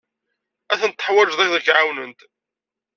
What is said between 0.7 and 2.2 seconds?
Ad tent-teḥwijed ad k-ɛawnent.